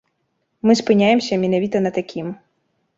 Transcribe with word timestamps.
Мы 0.69 0.77
спыняемся 0.81 1.41
менавіта 1.45 1.77
на 1.87 1.95
такім. 2.03 2.37